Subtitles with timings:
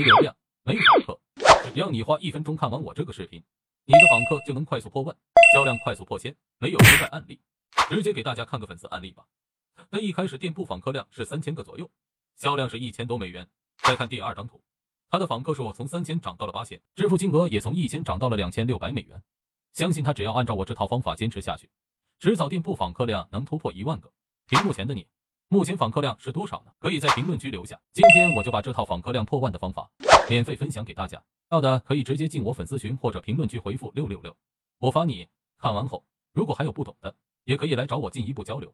[0.00, 1.20] 没流量，没有访客，
[1.74, 3.44] 只要你花一分钟看完我这个视频，
[3.84, 5.14] 你的访客就能快速破万，
[5.52, 6.34] 销量快速破千。
[6.58, 7.38] 没有失败案例，
[7.90, 9.26] 直接给大家看个粉丝案例吧。
[9.90, 11.90] 那一开始店铺访客量是三千个左右，
[12.34, 13.46] 销量是一千多美元。
[13.82, 14.62] 再看第二张图，
[15.10, 19.22] 他的访客数从三千涨到了八千，支付金额也从一千涨到了两千六百美元。
[19.74, 21.68] 相信他只要按照我这套方法坚持下去，
[22.20, 24.10] 迟早店铺访客量能突破一万个。
[24.46, 25.06] 屏幕前的你，
[25.52, 26.70] 目前访客量是多少呢？
[26.78, 27.76] 可以在评论区留下。
[27.92, 29.90] 今天我就把这套访客量破万的方法
[30.28, 34.32] 免费分享给大家，要的可以直接进我粉丝群或者评论区回复六六六，
[34.78, 35.26] 我发你。
[35.58, 38.72] 看完后，如果还有不懂的，也可以来找我进一步交流。